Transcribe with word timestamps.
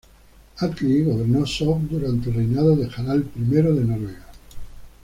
Atli 0.57 1.03
gobernó 1.05 1.45
Sogn 1.45 1.87
durante 1.87 2.29
el 2.29 2.35
reinado 2.37 2.75
de 2.75 2.87
Harald 2.91 3.25
I 3.35 3.43
de 3.51 3.61
Noruega. 3.83 4.25